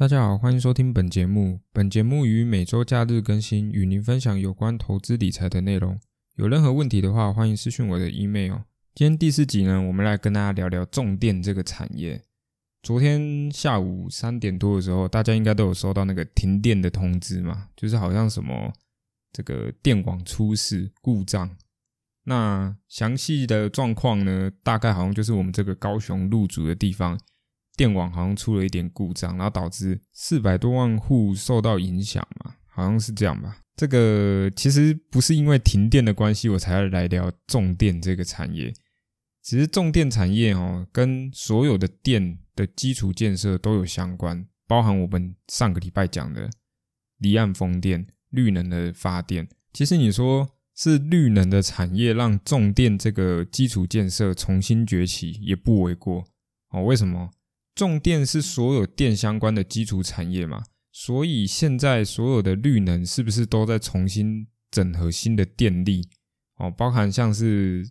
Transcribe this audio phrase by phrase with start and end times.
[0.00, 1.60] 大家好，欢迎收听本节目。
[1.74, 6.00] 本节目于每周假日更新，与您分享有关投资理财的内容。
[6.36, 8.60] 有任何问题的话，欢迎私讯我的 email。
[8.94, 12.18] 今天第四集呢，我们来跟大家聊聊重电这个产业。
[12.82, 18.72] 昨天下午三点多的时候，大家应该都有收到那个停电的通知嘛，就是好像什么
[19.34, 21.54] 这个电网出事故障。
[22.24, 27.20] 那详细的状况呢，大概好像就是我们这个高雄入主的地方。
[27.80, 33.56] 电网好像出了一点故障，然后导致四百多万户受到影响嘛，好像是这样吧。
[33.74, 38.70] 这个其实不是因为停电的关系，我才来聊重电这个产业。
[39.40, 46.50] 其实重电产业哦，跟所有的电的基础建设都有相关，包含我们上个礼拜讲的
[47.16, 49.48] 离岸风电、绿能的发电。
[49.72, 56.26] 其实你说是绿能的产业让重电这个基础建设重新崛起，也不为过
[56.72, 56.84] 哦。
[56.84, 57.30] 为什么？
[57.80, 60.62] 重电是所有电相关的基础产业嘛，
[60.92, 66.06] 所以现在所有的绿能是不是都在重新整合新的电力？
[66.56, 67.90] 哦，包含像是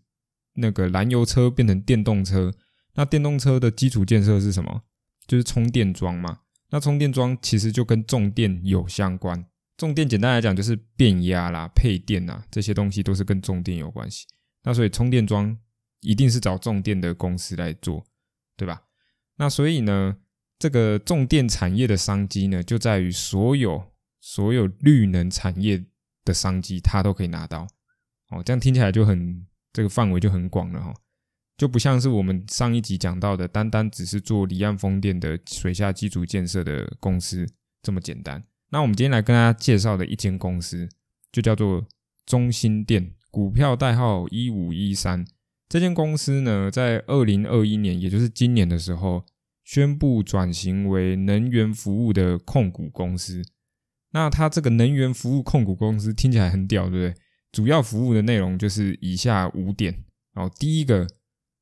[0.53, 2.53] 那个燃油车变成电动车，
[2.93, 4.83] 那电动车的基础建设是什么？
[5.25, 6.41] 就是充电桩嘛。
[6.69, 9.43] 那充电桩其实就跟重电有相关。
[9.75, 14.27] 重电简单来讲就是变压啦、配电啦这些东西都是跟重电有关系。
[14.61, 15.57] 那所以充电桩
[16.01, 18.05] 一定是找重电的公司来做，
[18.55, 18.83] 对吧？
[19.39, 20.17] 那所以呢，
[20.59, 23.81] 这个重电产业的商机呢，就在于所有
[24.19, 25.85] 所有绿能产业
[26.25, 27.65] 的商机，它都可以拿到。
[28.31, 30.93] 哦，这样听起来就很这个范围就很广了哈，
[31.57, 37.47] 就不像是我们上一集讲到的，单单只是做离岸风电的水下基础建设的公司
[37.81, 38.43] 这么简单。
[38.71, 40.89] 那我们今天来跟大家介绍的一间公司，
[41.31, 41.87] 就叫做
[42.25, 45.25] 中心电，股票代号一五一三。
[45.69, 49.23] 这间公司呢，在二零二一年，也就是今年的时候，
[49.63, 53.43] 宣布转型为能源服务的控股公司。
[54.11, 57.21] 那它这个能源服务控股公司听起来很屌，对不对？
[57.51, 60.03] 主要服务的内容就是以下五点。
[60.33, 61.07] 哦，第一个，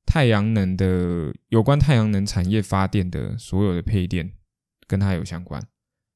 [0.06, 4.32] 太阳能的有关太阳能产业发电的所有的配电，
[4.88, 5.62] 跟它有相关。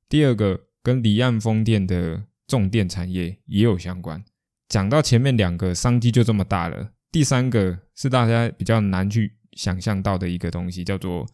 [0.08, 4.24] 第二个，跟离岸风电的重电产业也有相关。
[4.70, 6.94] 讲到前面两个商机就这么大了。
[7.12, 11.28] 第三个是大家比较难去想象到的一个东西，叫做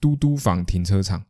[0.00, 1.24] 嘟嘟房停车场。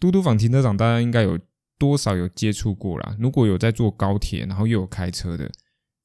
[0.00, 1.38] 嘟嘟房停车场大家应该有
[1.78, 3.14] 多少有接触过啦？
[3.18, 5.50] 如果有在坐高铁，然后又有开车的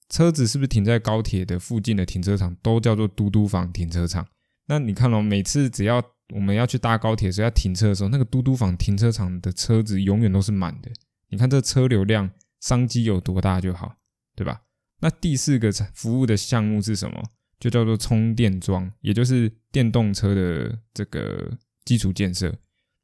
[0.09, 4.27] 车子，是不是停在高铁的附近的停车场都叫做嘟嘟房停车场？
[4.67, 6.03] 那你看哦，每次只要
[6.33, 10.91] 我们要去搭高铁时要停车的时候，那个嘟嘟房停车场的车子永远都是满的。
[11.29, 13.95] 你看这车流量商机有多大就好，
[14.35, 14.61] 对吧？
[15.01, 17.21] 那第四个服务的项目是什么？
[17.59, 22.55] 就叫做充电桩，也就是电动车的这个基础建设。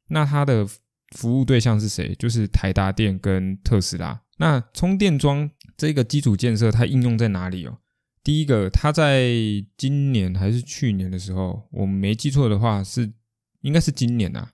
[0.08, 0.66] 那它的
[1.14, 2.14] 服务对象是谁？
[2.16, 4.20] 就是台达电跟特斯拉。
[4.38, 7.78] 那充电桩这个基础建设，它应用在哪里哦？
[8.24, 9.30] 第一个，它在
[9.76, 13.12] 今年还是去年的时候，我没记错的话，是
[13.60, 14.50] 应该是今年啊。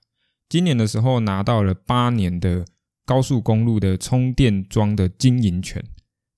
[0.47, 2.63] 今年的时候拿到了八年的
[3.05, 5.83] 高速公路的充电桩的经营权。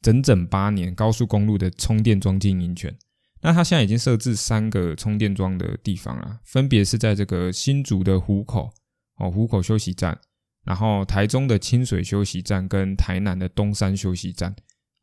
[0.07, 2.97] 整整八年高速公路的充电桩经营权，
[3.41, 8.69] 那他现在已经设置三个充电桩的地方啊，分别是在这个新竹的湖口
[9.17, 10.17] 哦，湖口休息站，
[10.63, 14.55] 然后台中的清水休息站跟台南的东山休息站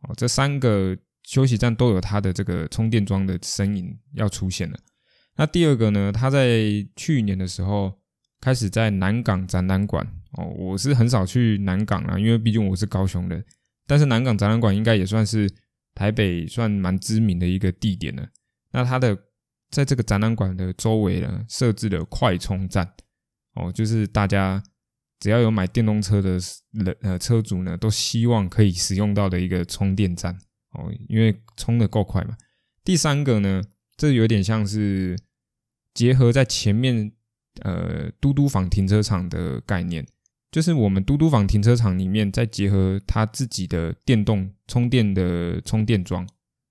[0.09, 4.78] 哦，这三个休息站都有它的这个充电桩的身影要出现了。
[5.37, 6.62] 那第二个呢，它在
[6.97, 7.93] 去年的时候
[8.41, 10.03] 开始在南港展览馆
[10.38, 13.44] 哦，我是很少去南港啊，因为毕竟我是高雄人。
[13.87, 15.50] 但是南港展览馆应该也算是
[15.95, 18.28] 台北算蛮知名的一个地点了。
[18.72, 19.17] 那它的
[19.71, 22.94] 在这个展览馆的周围呢，设置了快充站
[23.55, 24.62] 哦，就是大家
[25.21, 26.39] 只要有买电动车的
[26.73, 30.37] 人呃车主呢，都希望可以使用到的一个充电站
[30.73, 32.37] 哦，因为充的够快嘛。
[32.83, 33.62] 第三个呢，
[33.97, 35.17] 这有点像是
[35.93, 37.12] 结合在前面
[37.61, 40.06] 呃嘟嘟房停车场的概念。
[40.54, 46.25] 就是我们嘟嘟房停车场里面，再结合它自己的电动充电的充电桩，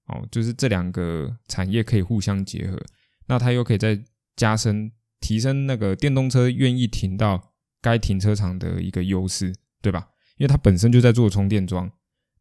[0.07, 2.81] 哦，就是这两个产业可以互相结合，
[3.27, 4.01] 那它又可以再
[4.37, 10.07] 加深提升那个电动车愿意停到该停车场的一个优势，对吧？
[10.37, 11.91] 因为它本身就在做充电桩，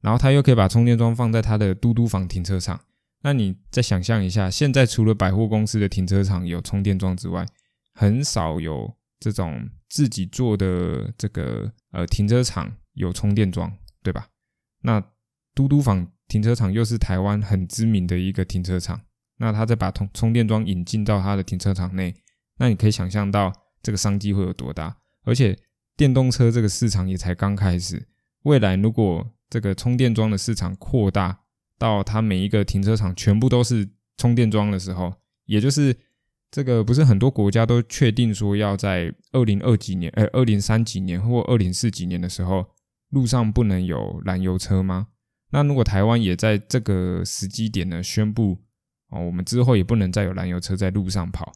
[0.01, 2.81] 然后它又可以把充电桩放在它的嘟嘟房停车场，
[3.23, 7.45] 那你再想象一下，现在除了百货公司的停车场有充电桩之外，
[7.95, 8.95] 很少有。
[9.25, 13.71] 这种自己做的这个呃停车场有充电桩，
[14.03, 14.27] 对吧？
[14.81, 14.99] 那
[15.55, 19.03] 嘟嘟房停车场又是台湾很知名的一个停车场，
[19.37, 22.15] 那他再把充充电桩引进到他的停车场内，
[22.57, 23.53] 那你可以想象到
[23.83, 24.97] 这个商机会有多大。
[25.25, 25.59] 而且
[25.95, 28.09] 电动车这个市场也才刚开始。
[28.45, 31.41] 未来如果这个充电桩的市场扩大
[31.77, 33.87] 到它每一个停车场全部都是
[34.17, 35.13] 充电桩的时候，
[35.45, 35.95] 也就是
[36.53, 42.67] 这个不是很多国家都确定说要在二零二几年，呃，二零三几年或二零四几年的时候，
[43.09, 45.09] 路上不能有燃油车吗？
[45.51, 48.59] 那如果台湾也在这个时机点呢宣布
[49.09, 51.51] 哦，我们之后也不能再有燃油车在路上跑，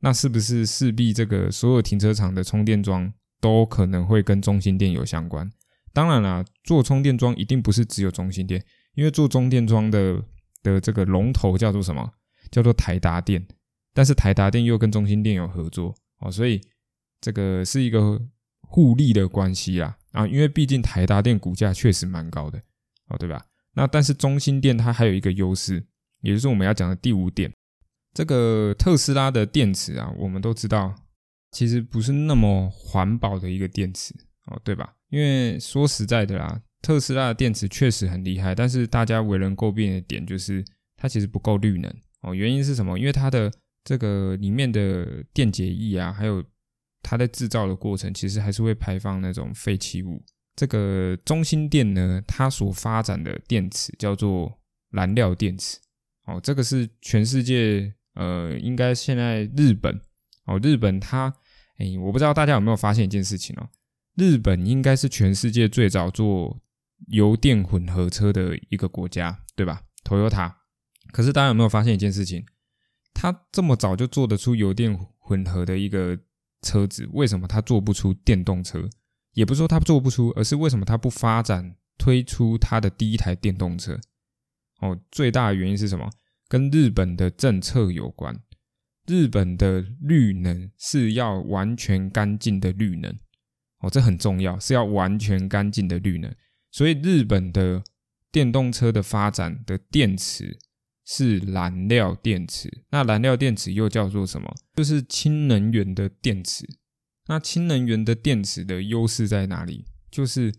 [0.00, 5.48] 那是不是势必这个所有停车场的充电桩都可能会跟中心店有相关？
[5.92, 8.64] 当然啦，做充电桩一定不是只有中心店，
[8.96, 10.24] 因为做充电桩的
[10.64, 12.12] 的这个龙头叫做什么？
[12.50, 13.46] 叫做台达电。
[13.94, 16.60] 但是台达电又跟中心店有合作哦，所以
[17.20, 18.20] 这个是一个
[18.60, 22.60] 互利的关系啦啊，因为毕竟台达电股价确实蛮高的。
[23.08, 23.44] 哦，对吧？
[23.74, 25.84] 那但是中心店它还有一个优势，
[26.20, 27.52] 也就是我们要讲的第五点，
[28.14, 30.94] 这个特斯拉的电池啊，我们都知道，
[31.50, 34.14] 其实不是那么环保的一个电池
[34.46, 34.94] 哦，对吧？
[35.08, 40.64] 因为说实在的啦，特斯拉的电池确实很厉害，但是大家为人诟病的点就是
[40.96, 41.92] 它其实不够绿能
[42.22, 42.32] 哦。
[42.32, 42.96] 原因是什么？
[42.96, 43.52] 因为它的
[43.84, 46.44] 这个里面的电解液啊，还有
[47.02, 50.22] 它在制造的过程，其实还是会排放那种废弃物。
[50.56, 54.60] 这个中心电呢，它所发展的电池叫做
[54.90, 55.78] 燃料电池。
[56.26, 59.98] 哦，这个是全世界，呃，应该现在日本，
[60.44, 61.34] 哦，日本它，
[61.78, 63.68] 哎，我不知道大家有没有发现一件事情哦，
[64.16, 66.60] 日本应该是全世界最早做
[67.08, 70.52] 油电混合车的一个国家，对吧？Toyota。
[71.10, 72.44] 可是大家有没有发现一件事情？
[73.20, 76.18] 他这么早就做得出油电混合的一个
[76.62, 78.88] 车子，为什么他做不出电动车？
[79.34, 84.00] 也不是说他做不出，而是为什么他不发展推出他的第一台电动车？
[84.80, 86.10] 哦，最大的原因是什么？
[86.48, 88.34] 跟日本的政策有关。
[89.06, 93.14] 日本的绿能是要完全干净的绿能，
[93.80, 96.34] 哦，这很重要，是要完全干净的绿能。
[96.70, 97.82] 所以日本的
[98.32, 100.58] 电动车的发展的电池
[101.12, 102.70] 是燃料电池。
[102.90, 104.48] 那燃料电池又叫做什么？
[104.76, 106.64] 就是氢能源的电池。
[107.26, 109.86] 那氢能源的电池的优势在哪里？
[110.08, 110.54] 就是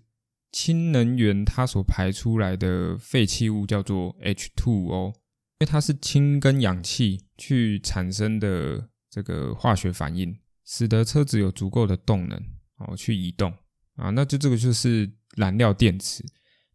[0.52, 5.14] 氢能源它所排出来的废弃物叫做 H2O，因
[5.62, 12.38] 为它是氢跟氧气去产生的这个化学反应，使得车子有足够的动能
[12.76, 13.54] 哦去移动
[13.96, 14.10] 啊。
[14.10, 16.26] 那就这个就是燃料电池。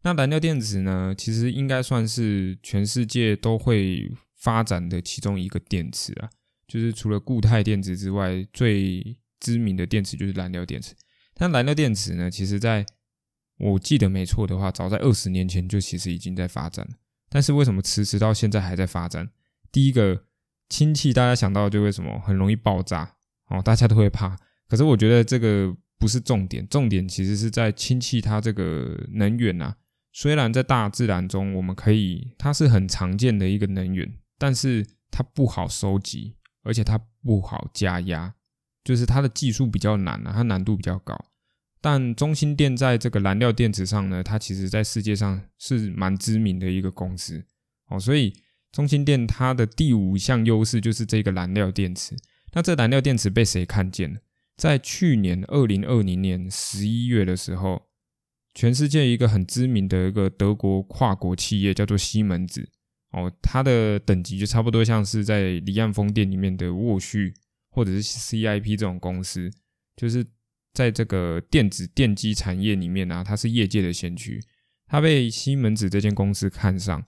[0.07, 6.31] 那燃料电池呢，其实应该算是全世界都会发展的其中一个电池啊，
[6.69, 9.19] 就是除了固态电池之外最。
[9.39, 10.95] 知名的电池就是燃料电池，
[11.35, 12.85] 但燃料电池呢，其实在
[13.59, 16.95] 我记得没错的话，早在二十年前就其实已经在发展了。
[17.29, 19.29] 但是为什么迟迟到现在还在发展？
[19.71, 20.25] 第一个
[20.71, 23.15] 氢气，大家想到就为什么很容易爆炸
[23.51, 24.35] 哦，大家都会怕。
[24.67, 29.77] 可是我觉得这个不是重点，重点其实是在氢气它这个能源啊。
[30.19, 38.35] 虽然在大自然中我们可以，它是很常见的一个能源，但是它不好收集，而且它不好加压。
[38.83, 41.15] 就是它的技术比较难啊，它难度比较高。
[41.83, 47.45] 但中心电在这个燃料电池上呢，它其实在世界上是蛮知名的一个公司
[47.89, 48.01] 哦。
[48.01, 48.33] 所以
[48.73, 52.17] 中心电它的第五项优势就是这个燃料电池。
[52.55, 54.21] 那这燃料电池被谁看见了？
[54.57, 57.86] 在去年二零二零年十一月的时候，
[58.57, 62.69] 全世界一个很知名的一个德国跨国企业叫做西门子
[63.13, 67.33] 哦，它的等级就差不多像是在离岸风电里面的沃旭。
[67.69, 69.51] 或者是 CIP 这种公司，
[69.99, 70.25] 就是
[70.73, 74.41] 在这个电子电机产业里面啊，它是业界的先驱。
[74.87, 77.05] 它被西门子这间公司看上，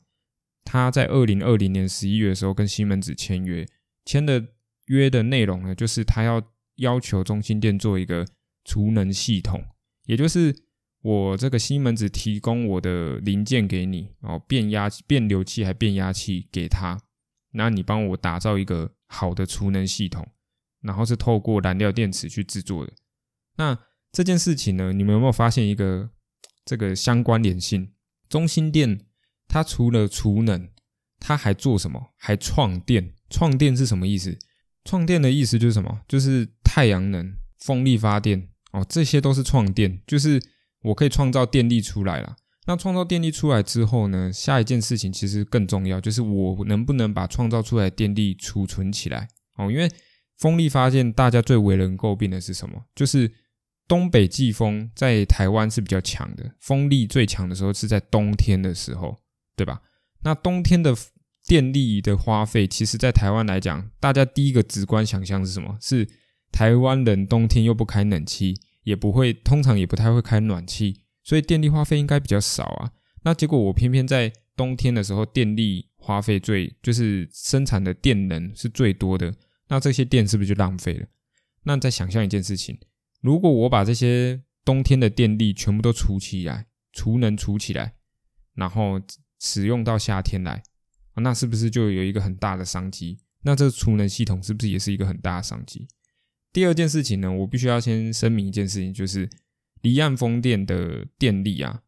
[0.65, 3.67] 他在二零二零年十一月的时候跟西门子签约，
[4.05, 4.49] 签的
[4.89, 8.27] 约的内容呢，就是他要要求中心店做一个
[8.67, 9.65] 储能系统，
[10.05, 10.55] 也就是
[11.09, 17.01] 我这个西门子提供我的零件给你，哦，变压变流器还变压器给他，
[17.53, 20.27] 那你帮我打造一个好的储能系统。
[20.81, 22.93] 然后是透过燃料电池去制作的。
[23.57, 23.77] 那
[24.13, 26.09] 这件事情呢，你们有没有发现一个
[26.65, 27.93] 这个相关联性？
[28.29, 29.01] 中心电
[29.49, 30.69] 它除了储能，
[31.19, 32.13] 它还做什么？
[32.17, 33.13] 还创电。
[33.29, 34.39] 创电是什么意思？
[34.85, 36.03] 创电的意思就是什么？
[36.07, 40.41] 就是太阳能、风力发电哦，这些都是创电，就是
[40.83, 42.37] 我可以创造电力出来了。
[42.67, 49.91] 那创造电力出来之后呢，下一件事情其实更重要，就是我能不能把创造出来的电力储存起来哦，因为。
[50.41, 52.81] 风力发电，大家最为人诟病的是什么？
[52.95, 53.29] 就是
[53.89, 59.19] 东北季风在台湾是比较强的，风力最强的时候是在冬天的时候，
[59.57, 59.83] 对吧？
[60.23, 60.95] 那冬天的
[61.45, 65.77] 电力的花费，其实在台湾来讲，大家第一个直观想象是什么？
[65.81, 66.09] 是
[66.53, 68.55] 台湾人冬天又不开冷气，
[68.89, 72.93] 也不会，通常也不太会开暖气，所以电力花费应该比较少啊。
[73.23, 79.35] 那结果我偏偏在冬天的时候，电力花费最就是生产的电能是最多的，
[79.69, 81.07] 那这些电是不是就浪费了？
[81.65, 82.79] 那再想象一件事情，
[83.21, 86.65] 如果我把这些冬天的电力全部都储起来，
[86.95, 87.93] 储能储起来，
[88.55, 88.99] 然后
[89.39, 90.63] 使用到夏天来，
[91.17, 93.19] 那是不是就有一个很大的商机？
[93.43, 95.87] 那这个储能系统是不是也是一个很大的商机？
[96.59, 99.31] 第二件事情呢，我必须要先声明一件事情，就是
[99.81, 101.83] 离岸风电的电力啊，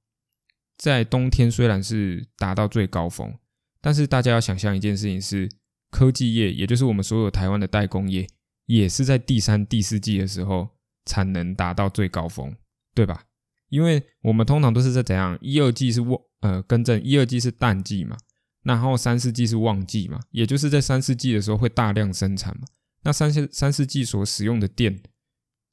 [0.78, 3.36] 在冬天虽然是达到最高峰，
[3.80, 5.50] 但是大家要想象一件事情是，
[5.90, 8.28] 科技业，也就是我们所有台湾的代工业，
[8.66, 10.68] 也是在第三、第四季的时候
[11.04, 12.54] 产能达到最高峰，
[12.94, 13.24] 对吧？
[13.70, 18.16] 因为我们通常都是在怎样，一二季是旺，呃，更正，一二季是淡季嘛。
[18.62, 22.68] 然后三四季是旺季嘛，也就是在三四季的时候会大量生产嘛。
[23.02, 25.00] 那三四三四季所使用的电，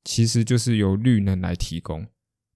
[0.03, 2.07] 其实就是由绿能来提供，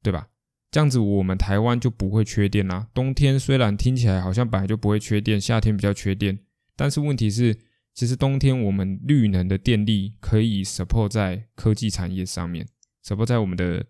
[0.01, 0.27] 对吧？
[0.71, 2.87] 这样子我们台湾就不会缺电啦。
[2.93, 6.39] 冬天虽然听起来好像本来就不会缺电，夏天比较缺电，
[6.77, 7.59] 但是问题是，
[7.93, 12.65] 其实冬天我们绿能的电力可以 support 在科技产业上面
[13.05, 13.85] ，support 在我们的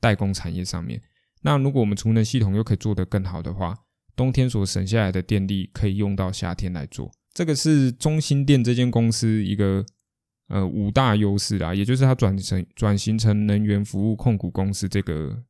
[0.00, 1.00] 代工产业上面。
[1.40, 3.74] 那如果我们储能系统又可以做得更好的话，
[4.14, 9.86] 冬天所省下来的电力可以用到夏天来做，这个是中心电这间公司一个
[10.48, 15.44] 呃五大优势啦，也就是它转成转型成能源服务控股公司这个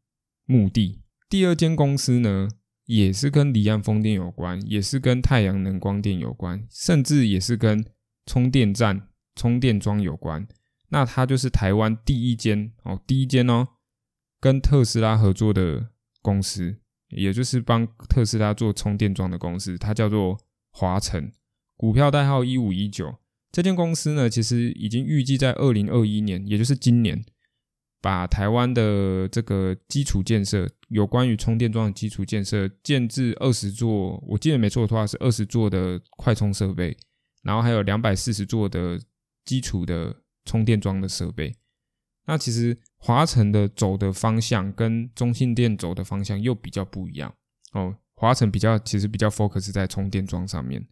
[0.44, 1.00] 目的。
[1.28, 2.48] 第二间公司呢，
[2.86, 7.84] 也是跟离岸风电有关，也是跟太阳能光电有关，甚至也是跟
[8.26, 10.46] 充电站、充电桩有关。
[10.90, 13.68] 那它就是台湾第一间哦，第一间哦，
[14.40, 15.90] 跟特斯拉合作的
[16.22, 16.80] 公司。
[17.10, 20.38] 也就是帮特斯拉做充电桩的公司，它叫做
[20.70, 21.32] 华晨，
[21.74, 23.14] 股票代号一五一九。
[23.50, 27.24] 这间公司呢，其实已经预计在二零二一年，也就是今年，
[28.00, 36.96] 把台湾的这个基础建设，有关于充电桩的基础建设，建制二十座，我记得没错的话是二十座的快充设备，
[37.42, 39.00] 然后还有两百四十座的
[39.44, 41.54] 基础的充电桩的设备。
[42.26, 42.78] 那其实。
[43.00, 47.32] 华晨的走的方向跟中信电走的方向又比较不一样
[47.72, 47.96] 哦。
[48.16, 50.84] 华晨比较其实比较 focus 在充电桩上面。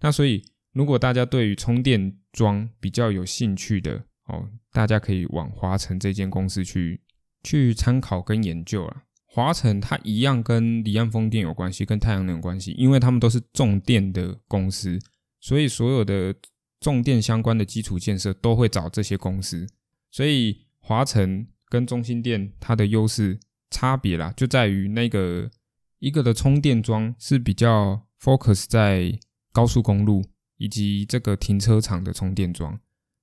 [0.00, 7.00] 那所以如果大家对于充电桩比较有兴趣的哦，大家可以往华晨这间公司去
[7.42, 9.04] 去参考跟研究啊。
[9.24, 14.98] 华晨它一样跟离岸风电有关系，跟太阳能有关系，因为他们都是重电的公司，
[15.40, 16.34] 所以所有的
[16.78, 19.66] 重电相关的基础建设都会找这些公司。
[20.10, 21.48] 所以华晨。
[21.70, 25.50] 跟中心电它的优势差别啦，就在于那个
[25.98, 29.18] 一个的充电桩是比较 focus 在
[29.52, 30.24] 高速公路
[30.56, 32.78] 以及这个停车场的充电桩，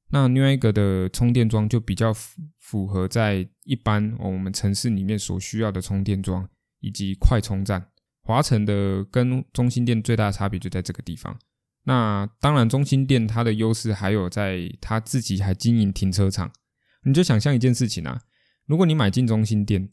[0.09, 6.47] 那另外一个的充电桩就比较符符合在一般我们城市里面所需要的充电桩
[6.79, 7.87] 以及快充站。
[8.23, 11.39] 华晨的跟中心店最大的差别就在这个地方。
[11.83, 16.51] 那当然，中心店它的优势还有在它自己还经营停车场，
[17.03, 18.21] 你就想象一件事情啊。
[18.67, 19.89] 如果你买进中心店，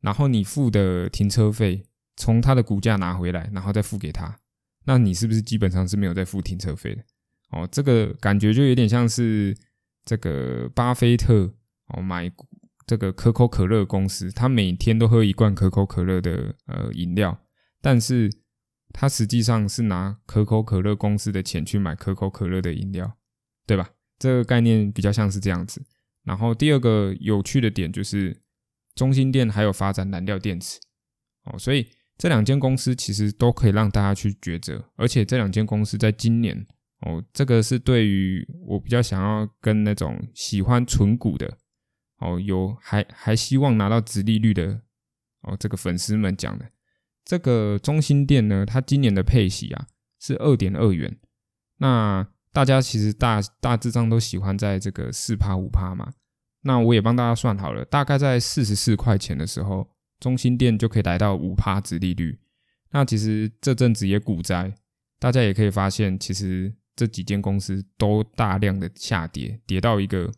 [0.00, 1.84] 然后你付的停车费
[2.16, 4.40] 从它的股价拿回来，然后再付给他，
[4.84, 7.02] 那你是不是基本上是没有在付停车费的？
[7.50, 9.56] 哦，这个感觉就有点像是
[10.04, 11.52] 这个巴菲特
[11.88, 12.30] 哦买
[12.86, 17.44] 这个可口可乐公司，他每天都喝一罐可口可乐的呃饮料，
[17.80, 18.30] 但是
[18.92, 23.16] 他实际上是拿可口可乐公司的钱去买可口可乐的饮料，
[23.66, 23.90] 对吧？
[24.18, 25.84] 这个概念比较像是这样子。
[26.24, 28.42] 然后第二个有趣的点就是，
[28.94, 30.78] 中心电还有发展燃料电池
[31.44, 31.88] 哦，所以
[32.20, 36.66] 这两间公司其实都可以让大家去抉择，而且这两间公司在今年
[37.00, 41.56] 哦，这个是对于我比较想要跟那种喜欢纯股的
[42.18, 44.82] 哦，有还还希望拿到直利率的
[45.44, 46.70] 哦，这个粉丝们讲的，
[47.24, 49.86] 这个中心店呢，它今年的配息啊
[50.20, 51.16] 是二点二元，
[51.78, 52.28] 那。
[52.52, 56.12] 大家其实大大致上都喜欢在这个四趴五趴嘛，
[56.62, 59.88] 那我也帮大家算好了，大概在四十四块钱的时候，
[60.20, 62.38] 中心店就可以来到五趴值利率。
[62.92, 64.72] 那其实这阵子也股灾，
[65.18, 70.30] 大家也可以发现，其实这几间公司都大量的下跌，跌到一个，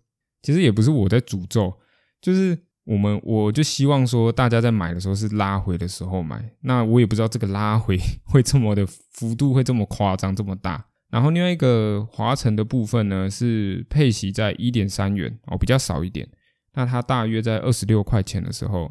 [0.43, 1.73] 其实也不是我在诅咒，
[2.21, 6.53] 就是我们我就希望说，大家在买的时候是拉回的时候买。
[6.61, 10.87] 那我也不知道这个拉回 会这么的幅度会这么夸张这么大。
[11.11, 16.29] 然后另外一个华晨的部分呢，是配息在一点三元哦，比较少一点。
[16.75, 18.91] 那它大约在二十六块钱的时候，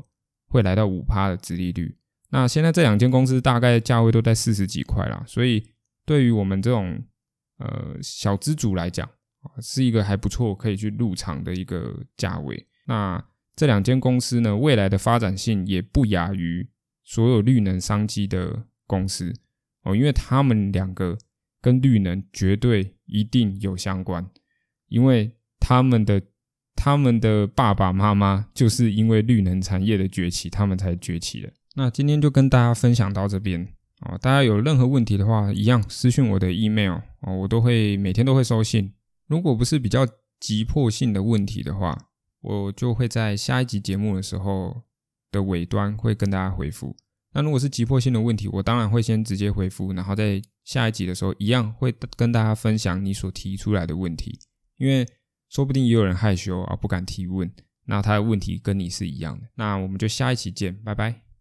[0.51, 1.97] 会来到五趴的殖利率。
[2.29, 5.65] 那现在这两间公司大概价位都在四十几块啦，所以
[6.05, 7.03] 对于我们这种
[7.57, 9.09] 呃小资主来讲，
[9.61, 12.67] 是一个还不错可以去入场的一个价位。
[12.85, 13.23] 那
[13.55, 16.69] 这两间公司呢，未来的发展性也不亚于
[17.03, 19.33] 所有绿能商机的公司
[19.83, 21.17] 哦，因为他们两个
[21.59, 24.29] 跟绿能绝对一定有相关，
[24.87, 26.21] 因为他们的
[26.83, 31.53] 他们的爸爸妈妈就是因为绿能产业的崛起，他们才崛起的。
[31.75, 33.61] 那今天就跟大家分享到这边
[33.99, 38.91] 哦，大家有任何问题的话，一样私信我的 email 哦，我都会每天都会收信。
[39.27, 40.07] 如果不是比较
[40.39, 41.95] 急迫性的问题的话，
[42.41, 44.81] 我就会在下一集节目的时候
[45.31, 46.95] 的尾端会跟大家回复。
[47.33, 54.39] 那如果是急迫性的问题，我当然会先直接回复，然后在下一集的时候一样会跟大家分享你所提出来的问题，
[54.77, 55.07] 因为
[55.51, 57.51] 说不定也有人害羞而不敢提问，
[57.85, 59.47] 那他的问题跟你是一样的。
[59.55, 61.21] 那我们就下一期见，拜拜。